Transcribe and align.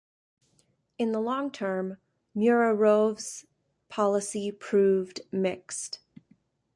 In 0.97 1.11
the 1.11 1.19
long 1.19 1.51
term, 1.51 1.99
Muravyov's 2.35 3.45
policy 3.89 4.51
proved 4.51 5.21
mixed. 5.31 5.99